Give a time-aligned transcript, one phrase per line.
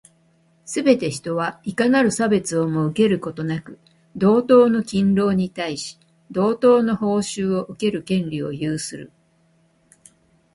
[0.65, 3.77] すべて人は、いかなる差別をも受けることなく、
[4.15, 5.99] 同等の勤労に対し、
[6.31, 9.11] 同等の報酬を受ける権利を有する。